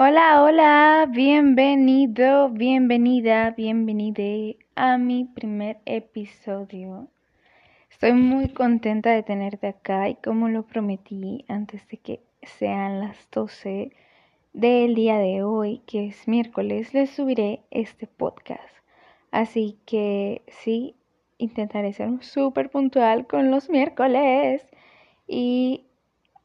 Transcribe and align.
Hola, 0.00 0.44
hola, 0.44 1.08
bienvenido, 1.10 2.50
bienvenida, 2.50 3.50
bienvenida 3.50 4.54
a 4.76 4.96
mi 4.96 5.24
primer 5.24 5.80
episodio. 5.86 7.08
Estoy 7.90 8.12
muy 8.12 8.50
contenta 8.50 9.10
de 9.10 9.24
tenerte 9.24 9.66
acá 9.66 10.08
y 10.08 10.14
como 10.14 10.48
lo 10.48 10.62
prometí 10.62 11.44
antes 11.48 11.88
de 11.88 11.96
que 11.96 12.22
sean 12.44 13.00
las 13.00 13.28
12 13.32 13.90
del 14.52 14.94
día 14.94 15.18
de 15.18 15.42
hoy, 15.42 15.82
que 15.84 16.06
es 16.06 16.28
miércoles, 16.28 16.94
les 16.94 17.10
subiré 17.10 17.64
este 17.72 18.06
podcast. 18.06 18.72
Así 19.32 19.80
que 19.84 20.42
sí, 20.46 20.94
intentaré 21.38 21.92
ser 21.92 22.22
súper 22.22 22.70
puntual 22.70 23.26
con 23.26 23.50
los 23.50 23.68
miércoles. 23.68 24.64
Y 25.26 25.86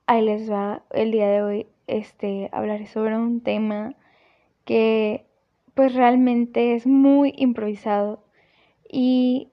ahí 0.08 0.26
les 0.26 0.50
va 0.50 0.82
el 0.90 1.12
día 1.12 1.28
de 1.28 1.44
hoy 1.44 1.68
este, 1.88 2.50
hablaré 2.52 2.88
sobre 2.88 3.18
un 3.18 3.42
tema 3.42 3.96
que 4.66 5.26
pues 5.74 5.94
realmente 5.96 6.76
es 6.76 6.86
muy 6.86 7.34
improvisado 7.38 8.24
y 8.90 9.50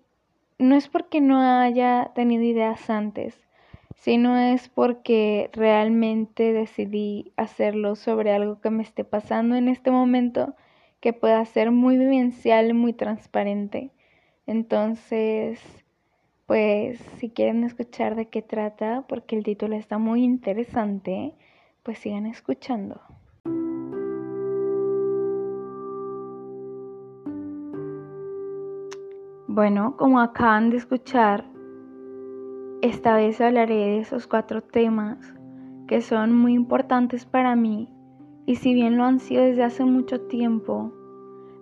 no 0.59 0.77
es 0.77 0.89
porque 0.89 1.21
no 1.21 1.41
haya 1.41 2.13
tenido 2.15 2.43
ideas 2.45 2.91
antes, 2.91 3.41
sino 3.97 4.37
es 4.37 4.69
porque 4.69 5.51
realmente 5.53 6.53
decidí 6.53 7.33
hacerlo 7.37 7.97
sobre 7.97 8.33
algo 8.33 8.61
que 8.61 8.71
me 8.71 8.83
esté 8.83 9.05
pasando 9.05 9.57
en 9.57 9.69
este 9.69 9.91
momento 9.91 10.55
que 11.01 11.13
pueda 11.13 11.45
ser 11.47 11.71
muy 11.71 11.97
vivencial, 11.97 12.75
muy 12.75 12.93
transparente. 12.93 13.91
Entonces, 14.47 15.61
pues 16.47 16.99
si 17.19 17.31
quieren 17.31 17.65
escuchar 17.65 18.17
de 18.17 18.29
qué 18.29 18.43
trata, 18.43 19.05
porque 19.09 19.37
el 19.37 19.45
título 19.45 19.77
está 19.77 19.99
muy 19.99 20.25
interesante, 20.25 21.35
pues 21.83 21.99
sigan 21.99 22.27
escuchando. 22.27 23.01
Bueno, 29.49 29.97
como 29.97 30.21
acaban 30.21 30.71
de 30.71 30.77
escuchar, 30.77 31.45
esta 32.83 33.17
vez 33.17 33.41
hablaré 33.41 33.75
de 33.75 33.99
esos 33.99 34.27
cuatro 34.27 34.63
temas 34.63 35.35
que 35.89 36.01
son 36.01 36.33
muy 36.35 36.55
importantes 36.55 37.27
para 37.27 37.57
mí 37.57 37.93
y 38.47 38.55
si 38.55 38.75
bien 38.75 38.97
lo 38.97 39.05
han 39.05 39.19
sido 39.19 39.43
desde 39.43 39.65
hace 39.65 39.85
mucho 39.85 40.21
tiempo, 40.23 40.93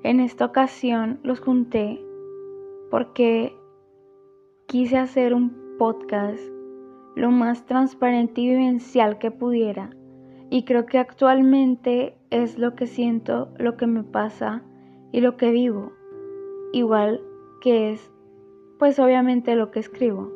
en 0.02 0.20
esta 0.20 0.44
ocasión 0.44 1.18
los 1.22 1.40
junté 1.40 2.00
porque 2.90 3.56
quise 4.66 4.98
hacer 4.98 5.34
un 5.34 5.76
podcast 5.78 6.40
lo 7.16 7.30
más 7.30 7.66
transparente 7.66 8.42
y 8.42 8.50
vivencial 8.50 9.18
que 9.18 9.30
pudiera 9.30 9.90
y 10.50 10.64
creo 10.64 10.86
que 10.86 10.98
actualmente 10.98 12.16
es 12.30 12.58
lo 12.58 12.74
que 12.74 12.86
siento, 12.86 13.50
lo 13.58 13.76
que 13.76 13.86
me 13.86 14.02
pasa 14.02 14.62
y 15.12 15.20
lo 15.20 15.36
que 15.36 15.50
vivo. 15.50 15.92
Igual 16.72 17.20
que 17.60 17.92
es, 17.92 18.10
pues 18.78 18.98
obviamente 18.98 19.56
lo 19.56 19.70
que 19.70 19.80
escribo. 19.80 20.32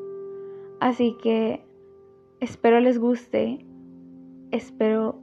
Así 0.80 1.16
que 1.22 1.64
espero 2.40 2.80
les 2.80 2.98
guste, 2.98 3.64
espero 4.50 5.18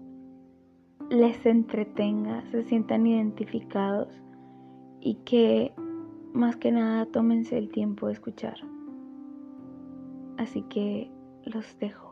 les 1.10 1.46
entretenga, 1.46 2.44
se 2.52 2.64
sientan 2.64 3.06
identificados 3.06 4.08
y 5.02 5.16
que 5.26 5.74
más 6.34 6.56
que 6.56 6.72
nada 6.72 7.06
tómense 7.06 7.58
el 7.58 7.70
tiempo 7.70 8.08
de 8.08 8.14
escuchar. 8.14 8.58
Así 10.38 10.62
que 10.64 11.12
los 11.44 11.78
dejo. 11.80 12.09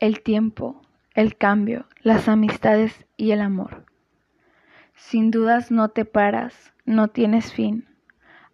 El 0.00 0.22
tiempo, 0.22 0.80
el 1.14 1.36
cambio, 1.36 1.84
las 2.02 2.26
amistades 2.26 3.04
y 3.18 3.32
el 3.32 3.42
amor. 3.42 3.84
Sin 4.94 5.30
dudas 5.30 5.70
no 5.70 5.90
te 5.90 6.06
paras, 6.06 6.72
no 6.86 7.08
tienes 7.08 7.52
fin. 7.52 7.86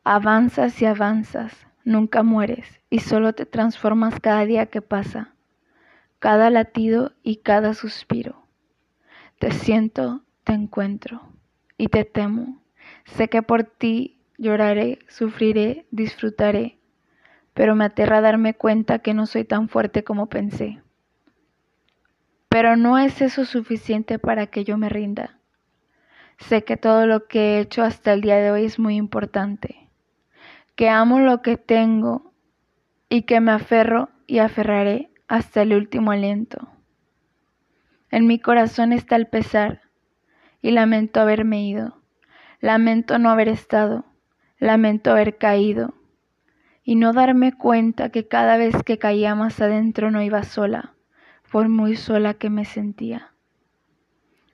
Avanzas 0.03 0.83
y 0.83 0.87
avanzas, 0.87 1.67
nunca 1.85 2.25
mueres 2.25 2.81
y 2.91 2.99
solo 2.99 3.33
te 3.33 3.47
transformas 3.47 4.19
cada 4.19 4.45
día 4.45 4.67
que 4.67 4.83
pasa, 4.83 5.35
cada 6.19 6.51
latido 6.51 7.13
y 7.23 7.37
cada 7.37 7.75
suspiro. 7.75 8.43
Te 9.39 9.53
siento, 9.53 10.25
te 10.43 10.53
encuentro 10.53 11.23
y 11.79 11.87
te 11.89 12.05
temo. 12.05 12.61
Sé 13.05 13.29
que 13.29 13.43
por 13.43 13.63
ti 13.63 14.19
lloraré, 14.37 14.99
sufriré, 15.09 15.87
disfrutaré, 15.93 16.81
pero 17.55 17.77
me 17.77 17.85
aterra 17.85 18.21
darme 18.21 18.55
cuenta 18.55 18.99
que 18.99 19.15
no 19.15 19.27
soy 19.27 19.45
tan 19.45 19.69
fuerte 19.69 20.03
como 20.03 20.27
pensé. 20.29 20.83
Pero 22.57 22.75
no 22.75 22.97
es 22.97 23.21
eso 23.21 23.45
suficiente 23.45 24.19
para 24.19 24.47
que 24.47 24.65
yo 24.65 24.79
me 24.79 24.89
rinda. 24.89 25.39
Sé 26.39 26.65
que 26.65 26.79
todo 26.79 27.07
lo 27.07 27.27
que 27.27 27.39
he 27.39 27.61
hecho 27.61 27.83
hasta 27.83 28.15
el 28.15 28.23
día 28.23 28.37
de 28.37 28.51
hoy 28.51 28.65
es 28.65 28.79
muy 28.79 28.97
importante, 28.97 29.91
que 30.75 30.89
amo 30.89 31.21
lo 31.21 31.43
que 31.43 31.59
tengo 31.59 32.33
y 33.11 33.25
que 33.25 33.41
me 33.41 33.53
aferro 33.53 34.09
y 34.27 34.39
aferraré 34.39 35.11
hasta 35.29 35.61
el 35.61 35.75
último 35.75 36.13
aliento. 36.13 36.71
En 38.11 38.27
mi 38.27 38.39
corazón 38.39 38.95
está 38.95 39.17
el 39.17 39.27
pesar 39.27 39.83
y 40.63 40.71
lamento 40.71 41.21
haberme 41.21 41.63
ido, 41.63 42.01
lamento 42.61 43.19
no 43.19 43.29
haber 43.29 43.51
estado, 43.51 44.07
lamento 44.59 45.11
haber 45.11 45.37
caído 45.37 45.93
y 46.83 46.97
no 46.97 47.13
darme 47.13 47.53
cuenta 47.53 48.09
que 48.09 48.27
cada 48.27 48.57
vez 48.57 48.83
que 48.83 48.97
caía 48.97 49.35
más 49.35 49.61
adentro 49.61 50.11
no 50.11 50.23
iba 50.23 50.43
sola 50.43 50.96
por 51.51 51.69
muy 51.69 51.97
sola 51.97 52.35
que 52.35 52.51
me 52.51 52.65
sentía, 52.65 53.33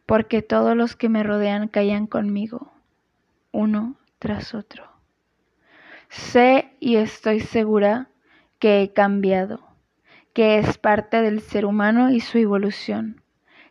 porque 0.07 0.43
todos 0.43 0.77
los 0.77 0.97
que 0.97 1.09
me 1.09 1.23
rodean 1.23 1.69
caían 1.69 2.07
conmigo, 2.07 2.73
uno 3.51 3.97
tras 4.19 4.55
otro. 4.55 4.85
Sé 6.09 6.75
y 6.79 6.97
estoy 6.97 7.41
segura 7.41 8.09
que 8.59 8.83
he 8.83 8.93
cambiado, 8.93 9.67
que 10.35 10.59
es 10.59 10.79
parte 10.79 11.23
del 11.23 11.41
ser 11.41 11.65
humano 11.65 12.11
y 12.11 12.21
su 12.21 12.39
evolución, 12.39 13.23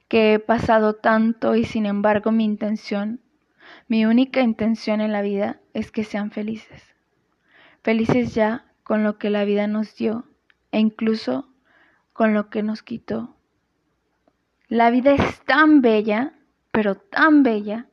que 0.07 0.33
he 0.33 0.39
pasado 0.39 0.95
tanto 0.95 1.55
y 1.55 1.65
sin 1.65 1.85
embargo 1.85 2.31
mi 2.31 2.43
intención, 2.43 3.21
mi 3.88 4.05
única 4.05 4.41
intención 4.41 5.01
en 5.01 5.11
la 5.11 5.21
vida 5.21 5.59
es 5.73 5.91
que 5.91 6.03
sean 6.03 6.31
felices, 6.31 6.83
felices 7.83 8.33
ya 8.33 8.65
con 8.83 9.03
lo 9.03 9.17
que 9.17 9.29
la 9.29 9.45
vida 9.45 9.67
nos 9.67 9.95
dio 9.95 10.25
e 10.71 10.79
incluso 10.79 11.50
con 12.13 12.33
lo 12.33 12.49
que 12.49 12.63
nos 12.63 12.83
quitó. 12.83 13.35
La 14.67 14.89
vida 14.89 15.13
es 15.13 15.41
tan 15.41 15.81
bella, 15.81 16.33
pero 16.72 16.95
tan 16.95 17.44
bella, 17.44 17.88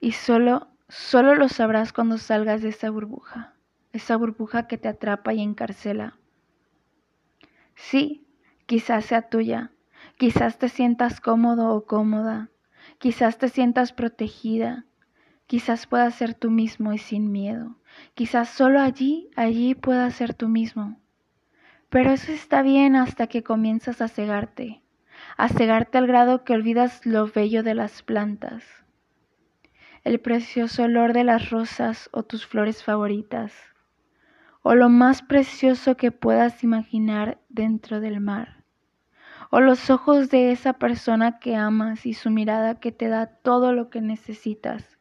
y 0.00 0.12
solo, 0.12 0.68
solo 0.88 1.34
lo 1.34 1.48
sabrás 1.48 1.92
cuando 1.92 2.18
salgas 2.18 2.62
de 2.62 2.68
esa 2.68 2.90
burbuja, 2.90 3.54
esa 3.92 4.16
burbuja 4.16 4.66
que 4.66 4.78
te 4.78 4.88
atrapa 4.88 5.32
y 5.32 5.42
encarcela. 5.42 6.18
Sí, 7.74 8.26
quizás 8.66 9.06
sea 9.06 9.28
tuya, 9.28 9.70
quizás 10.18 10.58
te 10.58 10.68
sientas 10.68 11.20
cómodo 11.20 11.74
o 11.74 11.86
cómoda, 11.86 12.50
quizás 12.98 13.38
te 13.38 13.48
sientas 13.48 13.92
protegida, 13.92 14.84
quizás 15.46 15.86
puedas 15.86 16.14
ser 16.14 16.34
tú 16.34 16.50
mismo 16.50 16.92
y 16.92 16.98
sin 16.98 17.32
miedo, 17.32 17.76
quizás 18.14 18.48
solo 18.48 18.80
allí, 18.80 19.30
allí 19.36 19.74
puedas 19.74 20.14
ser 20.14 20.34
tú 20.34 20.48
mismo. 20.48 21.00
Pero 21.96 22.10
eso 22.10 22.30
está 22.30 22.60
bien 22.60 22.94
hasta 22.94 23.26
que 23.26 23.42
comienzas 23.42 24.02
a 24.02 24.08
cegarte, 24.08 24.82
a 25.38 25.48
cegarte 25.48 25.96
al 25.96 26.06
grado 26.06 26.44
que 26.44 26.52
olvidas 26.52 27.06
lo 27.06 27.26
bello 27.26 27.62
de 27.62 27.72
las 27.72 28.02
plantas, 28.02 28.62
el 30.04 30.20
precioso 30.20 30.82
olor 30.82 31.14
de 31.14 31.24
las 31.24 31.48
rosas 31.48 32.10
o 32.12 32.22
tus 32.22 32.46
flores 32.46 32.84
favoritas, 32.84 33.54
o 34.60 34.74
lo 34.74 34.90
más 34.90 35.22
precioso 35.22 35.96
que 35.96 36.12
puedas 36.12 36.62
imaginar 36.62 37.40
dentro 37.48 37.98
del 38.00 38.20
mar, 38.20 38.62
o 39.50 39.62
los 39.62 39.88
ojos 39.88 40.28
de 40.28 40.52
esa 40.52 40.74
persona 40.74 41.38
que 41.38 41.56
amas 41.56 42.04
y 42.04 42.12
su 42.12 42.28
mirada 42.28 42.78
que 42.78 42.92
te 42.92 43.08
da 43.08 43.24
todo 43.24 43.72
lo 43.72 43.88
que 43.88 44.02
necesitas. 44.02 44.98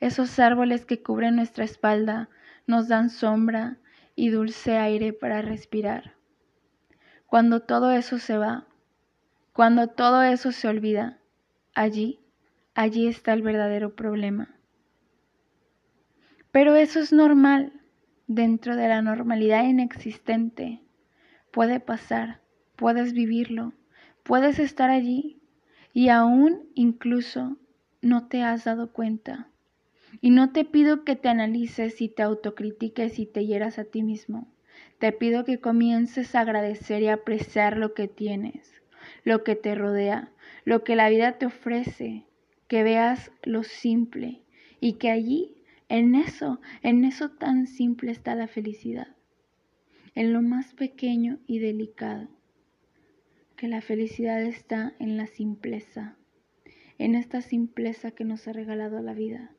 Esos 0.00 0.40
árboles 0.40 0.86
que 0.86 1.04
cubren 1.04 1.36
nuestra 1.36 1.62
espalda 1.62 2.30
nos 2.66 2.88
dan 2.88 3.10
sombra, 3.10 3.78
y 4.14 4.30
dulce 4.30 4.76
aire 4.76 5.12
para 5.12 5.42
respirar. 5.42 6.14
Cuando 7.26 7.60
todo 7.60 7.92
eso 7.92 8.18
se 8.18 8.36
va, 8.36 8.66
cuando 9.52 9.88
todo 9.88 10.22
eso 10.22 10.52
se 10.52 10.68
olvida, 10.68 11.18
allí, 11.74 12.20
allí 12.74 13.06
está 13.06 13.32
el 13.32 13.42
verdadero 13.42 13.94
problema. 13.94 14.56
Pero 16.50 16.76
eso 16.76 17.00
es 17.00 17.12
normal, 17.12 17.72
dentro 18.26 18.76
de 18.76 18.88
la 18.88 19.02
normalidad 19.02 19.64
inexistente. 19.64 20.82
Puede 21.50 21.80
pasar, 21.80 22.40
puedes 22.76 23.12
vivirlo, 23.12 23.72
puedes 24.22 24.58
estar 24.58 24.90
allí 24.90 25.40
y 25.92 26.08
aún 26.08 26.68
incluso 26.74 27.56
no 28.00 28.28
te 28.28 28.42
has 28.42 28.64
dado 28.64 28.92
cuenta. 28.92 29.51
Y 30.20 30.30
no 30.30 30.52
te 30.52 30.64
pido 30.64 31.04
que 31.04 31.16
te 31.16 31.28
analices 31.28 32.00
y 32.00 32.08
te 32.08 32.22
autocritiques 32.22 33.18
y 33.18 33.26
te 33.26 33.46
hieras 33.46 33.78
a 33.78 33.84
ti 33.84 34.02
mismo. 34.02 34.52
Te 34.98 35.12
pido 35.12 35.44
que 35.44 35.58
comiences 35.58 36.34
a 36.34 36.40
agradecer 36.40 37.02
y 37.02 37.08
apreciar 37.08 37.76
lo 37.76 37.94
que 37.94 38.08
tienes, 38.08 38.82
lo 39.24 39.42
que 39.42 39.56
te 39.56 39.74
rodea, 39.74 40.30
lo 40.64 40.84
que 40.84 40.96
la 40.96 41.08
vida 41.08 41.38
te 41.38 41.46
ofrece, 41.46 42.26
que 42.68 42.82
veas 42.82 43.32
lo 43.42 43.64
simple 43.64 44.42
y 44.80 44.94
que 44.94 45.10
allí, 45.10 45.56
en 45.88 46.14
eso, 46.14 46.60
en 46.82 47.04
eso 47.04 47.30
tan 47.30 47.66
simple 47.66 48.12
está 48.12 48.34
la 48.34 48.48
felicidad, 48.48 49.08
en 50.14 50.32
lo 50.32 50.40
más 50.40 50.72
pequeño 50.74 51.38
y 51.46 51.58
delicado, 51.58 52.28
que 53.56 53.68
la 53.68 53.80
felicidad 53.82 54.42
está 54.42 54.94
en 54.98 55.16
la 55.16 55.26
simpleza, 55.26 56.16
en 56.98 57.14
esta 57.14 57.42
simpleza 57.42 58.12
que 58.12 58.24
nos 58.24 58.48
ha 58.48 58.52
regalado 58.52 59.00
la 59.00 59.14
vida. 59.14 59.54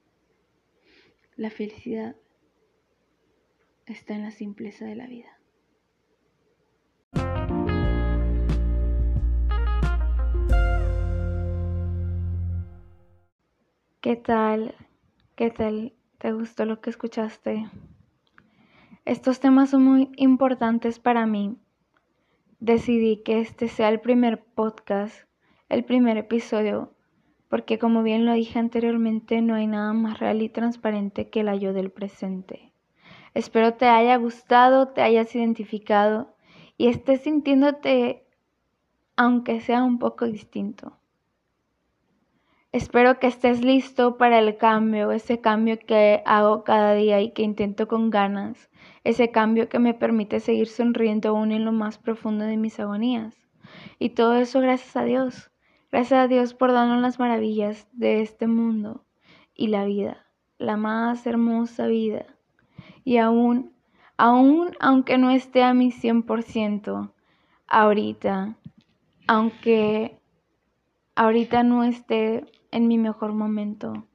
La 1.36 1.50
felicidad 1.50 2.16
está 3.88 4.14
en 4.14 4.22
la 4.22 4.30
simpleza 4.30 4.86
de 4.86 4.96
la 4.96 5.08
vida. 5.08 5.40
¿Qué 14.00 14.16
tal? 14.16 14.76
¿Qué 15.36 15.50
tal? 15.50 15.94
¿Te 16.20 16.34
gustó 16.34 16.66
lo 16.66 16.82
que 16.82 16.92
escuchaste? 16.92 17.68
Estos 19.06 19.40
temas 19.40 19.72
son 19.72 19.84
muy 19.84 20.12
importantes 20.18 21.00
para 21.00 21.26
mí. 21.26 21.58
Decidí 22.60 23.24
que 23.24 23.40
este 23.40 23.70
sea 23.70 23.90
el 23.90 24.02
primer 24.02 24.44
podcast, 24.44 25.28
el 25.68 25.84
primer 25.84 26.18
episodio, 26.18 26.94
porque 27.54 27.78
como 27.78 28.02
bien 28.02 28.26
lo 28.26 28.34
dije 28.34 28.58
anteriormente, 28.58 29.40
no 29.44 29.54
hay 29.54 29.68
nada 29.68 29.94
más 29.94 30.18
real 30.18 30.42
y 30.42 30.50
transparente 30.50 31.30
que 31.30 31.42
el 31.42 31.60
yo 31.60 31.72
del 31.72 31.92
presente. 31.92 32.74
Espero 33.36 33.76
te 33.76 33.86
haya 33.86 34.16
gustado, 34.16 34.88
te 34.88 35.04
hayas 35.04 35.36
identificado 35.36 36.36
y 36.80 36.88
estés 36.88 37.22
sintiéndote, 37.22 38.26
aunque 39.16 39.62
sea 39.62 39.84
un 39.84 40.00
poco 40.00 40.26
distinto. 40.26 40.98
Espero 42.72 43.20
que 43.20 43.28
estés 43.28 43.64
listo 43.64 44.18
para 44.18 44.40
el 44.40 44.58
cambio, 44.58 45.12
ese 45.12 45.40
cambio 45.40 45.78
que 45.78 46.24
hago 46.26 46.64
cada 46.64 46.96
día 46.96 47.22
y 47.22 47.34
que 47.34 47.44
intento 47.44 47.88
con 47.88 48.10
ganas, 48.10 48.72
ese 49.04 49.30
cambio 49.30 49.70
que 49.70 49.78
me 49.78 49.94
permite 49.94 50.40
seguir 50.40 50.70
sonriendo 50.70 51.30
aún 51.30 51.52
en 51.52 51.66
lo 51.66 51.72
más 51.72 52.00
profundo 52.00 52.46
de 52.46 52.58
mis 52.58 52.80
agonías. 52.80 53.48
Y 54.00 54.10
todo 54.10 54.38
eso 54.38 54.60
gracias 54.60 54.96
a 54.96 55.04
Dios. 55.04 55.53
Gracias 55.94 56.22
a 56.22 56.28
Dios 56.28 56.56
por 56.56 56.72
darnos 56.72 57.04
las 57.04 57.20
maravillas 57.20 57.88
de 57.92 58.22
este 58.22 58.48
mundo 58.48 59.06
y 59.54 59.68
la 59.68 59.86
vida, 59.86 60.26
la 60.58 60.76
más 60.76 61.28
hermosa 61.28 61.86
vida. 61.86 62.26
Y 63.04 63.18
aún, 63.18 63.74
aún 64.18 64.72
aunque 64.80 65.20
no 65.20 65.30
esté 65.30 65.62
a 65.62 65.76
mi 65.76 65.92
100% 65.92 67.14
ahorita, 67.68 68.58
aunque 69.28 70.20
ahorita 71.14 71.62
no 71.62 71.84
esté 71.84 72.44
en 72.72 72.88
mi 72.88 72.98
mejor 72.98 73.34
momento, 73.34 74.08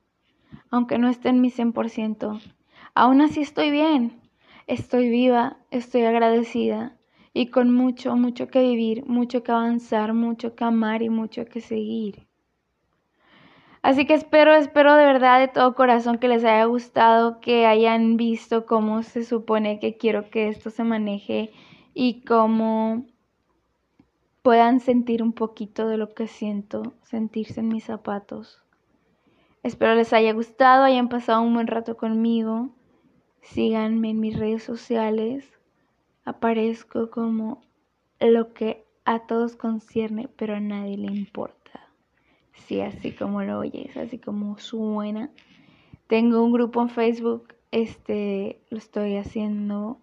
aunque 0.72 0.98
no 0.98 1.08
esté 1.08 1.28
en 1.28 1.40
mi 1.40 1.52
100%, 1.52 2.40
aún 2.96 3.20
así 3.20 3.40
estoy 3.40 3.70
bien, 3.70 4.20
estoy 4.66 5.08
viva, 5.10 5.58
estoy 5.70 6.02
agradecida 6.02 6.97
y 7.38 7.52
con 7.52 7.72
mucho, 7.72 8.16
mucho 8.16 8.48
que 8.48 8.60
vivir, 8.62 9.06
mucho 9.06 9.44
que 9.44 9.52
avanzar, 9.52 10.12
mucho 10.12 10.56
que 10.56 10.64
amar 10.64 11.02
y 11.02 11.08
mucho 11.08 11.44
que 11.44 11.60
seguir. 11.60 12.26
Así 13.80 14.06
que 14.06 14.14
espero, 14.14 14.56
espero 14.56 14.96
de 14.96 15.04
verdad 15.04 15.38
de 15.38 15.46
todo 15.46 15.76
corazón 15.76 16.18
que 16.18 16.26
les 16.26 16.42
haya 16.42 16.64
gustado, 16.64 17.38
que 17.38 17.64
hayan 17.64 18.16
visto 18.16 18.66
cómo 18.66 19.04
se 19.04 19.22
supone 19.22 19.78
que 19.78 19.96
quiero 19.96 20.30
que 20.30 20.48
esto 20.48 20.70
se 20.70 20.82
maneje 20.82 21.52
y 21.94 22.24
cómo 22.24 23.06
puedan 24.42 24.80
sentir 24.80 25.22
un 25.22 25.32
poquito 25.32 25.86
de 25.86 25.96
lo 25.96 26.14
que 26.14 26.26
siento, 26.26 26.94
sentirse 27.02 27.60
en 27.60 27.68
mis 27.68 27.84
zapatos. 27.84 28.64
Espero 29.62 29.94
les 29.94 30.12
haya 30.12 30.32
gustado, 30.32 30.82
hayan 30.82 31.08
pasado 31.08 31.42
un 31.42 31.54
buen 31.54 31.68
rato 31.68 31.96
conmigo. 31.96 32.70
Síganme 33.42 34.10
en 34.10 34.18
mis 34.18 34.36
redes 34.36 34.64
sociales. 34.64 35.57
Aparezco 36.28 37.08
como 37.08 37.62
lo 38.20 38.52
que 38.52 38.84
a 39.06 39.20
todos 39.20 39.56
concierne, 39.56 40.28
pero 40.36 40.56
a 40.56 40.60
nadie 40.60 40.98
le 40.98 41.06
importa. 41.06 41.88
Sí, 42.52 42.82
así 42.82 43.12
como 43.12 43.42
lo 43.42 43.60
oyes, 43.60 43.96
así 43.96 44.18
como 44.18 44.58
suena. 44.58 45.30
Tengo 46.06 46.44
un 46.44 46.52
grupo 46.52 46.82
en 46.82 46.90
Facebook, 46.90 47.54
este 47.70 48.60
lo 48.68 48.76
estoy 48.76 49.16
haciendo, 49.16 50.00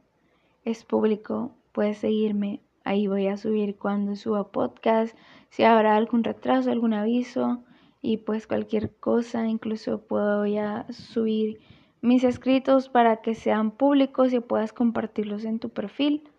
es 0.63 0.83
público, 0.83 1.51
puedes 1.71 1.99
seguirme. 1.99 2.59
Ahí 2.83 3.05
voy 3.05 3.27
a 3.27 3.37
subir 3.37 3.75
cuando 3.77 4.15
suba 4.15 4.51
podcast, 4.51 5.15
si 5.51 5.61
habrá 5.61 5.95
algún 5.95 6.23
retraso, 6.23 6.71
algún 6.71 6.95
aviso 6.95 7.63
y 8.01 8.17
pues 8.17 8.47
cualquier 8.47 8.95
cosa, 8.95 9.45
incluso 9.45 10.01
puedo 10.01 10.47
ya 10.47 10.87
subir 10.89 11.59
mis 12.05 12.23
escritos 12.23 12.89
para 12.89 13.17
que 13.17 13.35
sean 13.35 13.71
públicos 13.71 14.31
y 14.33 14.39
puedas 14.39 14.73
compartirlos 14.73 15.43
en 15.43 15.59
tu 15.59 15.69
perfil. 15.69 16.29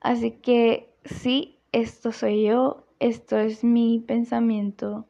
Así 0.00 0.32
que 0.32 0.92
sí, 1.04 1.58
esto 1.72 2.12
soy 2.12 2.44
yo, 2.44 2.86
esto 2.98 3.38
es 3.38 3.64
mi 3.64 4.00
pensamiento 4.00 5.06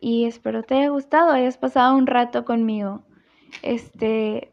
y 0.00 0.24
espero 0.24 0.64
te 0.64 0.74
haya 0.74 0.88
gustado, 0.88 1.30
hayas 1.30 1.58
pasado 1.58 1.96
un 1.96 2.08
rato 2.08 2.44
conmigo. 2.44 3.02
Este, 3.62 4.52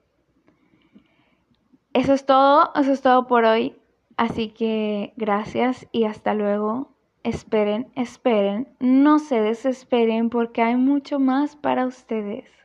eso 1.93 2.13
es 2.13 2.25
todo, 2.25 2.71
eso 2.75 2.91
es 2.91 3.01
todo 3.01 3.25
por 3.25 3.45
hoy. 3.45 3.75
Así 4.15 4.49
que 4.49 5.13
gracias 5.17 5.87
y 5.91 6.03
hasta 6.03 6.33
luego. 6.33 6.93
Esperen, 7.23 7.91
esperen, 7.95 8.69
no 8.79 9.19
se 9.19 9.41
desesperen 9.41 10.29
porque 10.29 10.61
hay 10.61 10.75
mucho 10.75 11.19
más 11.19 11.55
para 11.55 11.85
ustedes. 11.85 12.58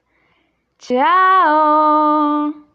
笑。 0.86 2.73